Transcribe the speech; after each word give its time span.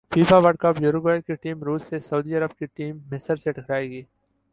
FIFA 0.11 0.37
World 0.37 0.57
Cup 0.59 0.81
Uruguay 0.81 1.19
کی 1.21 1.35
team 1.43 1.63
روس 1.63 1.83
سے 1.89 1.99
سعودی 1.99 2.35
عرب 2.37 2.57
کی 2.59 2.65
ٹیم 2.67 2.97
مصر 3.11 3.35
سے 3.43 3.51
ٹکرائے 3.51 3.89
گی 3.89 4.01